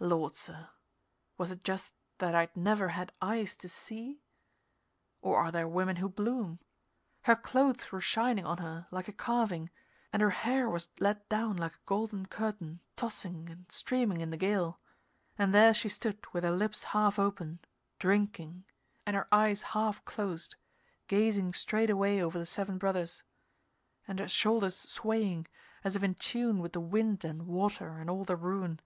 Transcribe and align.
Lord, 0.00 0.34
sir 0.34 0.70
was 1.36 1.52
it 1.52 1.62
just 1.62 1.92
that 2.18 2.34
I'd 2.34 2.56
never 2.56 2.88
had 2.88 3.12
eyes 3.22 3.54
to 3.54 3.68
see? 3.68 4.24
Or 5.22 5.36
are 5.38 5.52
there 5.52 5.68
women 5.68 5.94
who 5.94 6.08
bloom? 6.08 6.58
Her 7.22 7.36
clothes 7.36 7.92
were 7.92 8.00
shining 8.00 8.44
on 8.44 8.58
her, 8.58 8.88
like 8.90 9.06
a 9.06 9.12
carving, 9.12 9.70
and 10.12 10.20
her 10.20 10.30
hair 10.30 10.68
was 10.68 10.88
let 10.98 11.28
down 11.28 11.56
like 11.58 11.74
a 11.74 11.78
golden 11.86 12.26
curtain 12.26 12.80
tossing 12.96 13.48
and 13.48 13.70
streaming 13.70 14.20
in 14.20 14.30
the 14.30 14.36
gale, 14.36 14.80
and 15.38 15.54
there 15.54 15.72
she 15.72 15.88
stood 15.88 16.26
with 16.32 16.42
her 16.42 16.50
lips 16.50 16.82
half 16.82 17.16
open, 17.16 17.60
drinking, 18.00 18.64
and 19.06 19.14
her 19.14 19.28
eyes 19.30 19.62
half 19.62 20.04
closed, 20.04 20.56
gazing 21.06 21.52
straight 21.52 21.86
away 21.88 22.20
over 22.20 22.36
the 22.36 22.46
Seven 22.46 22.78
Brothers, 22.78 23.22
and 24.08 24.18
her 24.18 24.26
shoulders 24.26 24.74
swaying, 24.74 25.46
as 25.84 25.94
if 25.94 26.02
in 26.02 26.16
tune 26.16 26.58
with 26.58 26.72
the 26.72 26.80
wind 26.80 27.24
and 27.24 27.46
water 27.46 27.98
and 27.98 28.10
all 28.10 28.24
the 28.24 28.34
ruin. 28.34 28.80